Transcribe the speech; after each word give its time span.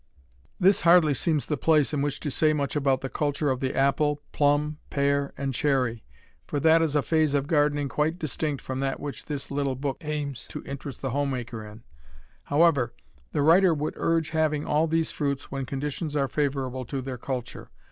This 0.59 0.81
hardly 0.81 1.13
seems 1.13 1.45
the 1.45 1.57
place 1.57 1.93
in 1.93 2.01
which 2.01 2.19
to 2.21 2.31
say 2.31 2.53
much 2.53 2.75
about 2.75 3.01
the 3.01 3.07
culture 3.07 3.51
of 3.51 3.59
the 3.59 3.75
apple, 3.77 4.19
plum, 4.31 4.79
pear, 4.89 5.31
and 5.37 5.53
cherry, 5.53 6.03
for 6.47 6.59
that 6.59 6.81
is 6.81 6.95
a 6.95 7.03
phase 7.03 7.35
of 7.35 7.45
gardening 7.45 7.87
quite 7.87 8.17
distinct 8.17 8.63
from 8.63 8.79
that 8.79 8.99
which 8.99 9.25
this 9.25 9.51
little 9.51 9.75
book 9.75 9.97
aims 10.03 10.47
to 10.47 10.63
interest 10.63 11.03
the 11.03 11.11
homemaker 11.11 11.63
in. 11.63 11.83
However, 12.45 12.95
the 13.31 13.43
writer 13.43 13.75
would 13.75 13.93
urge 13.95 14.31
having 14.31 14.65
all 14.65 14.87
these 14.87 15.11
fruits 15.11 15.51
when 15.51 15.67
conditions 15.67 16.15
are 16.15 16.27
favorable 16.27 16.83
to 16.85 16.99
their 17.03 17.19
culture. 17.19 17.69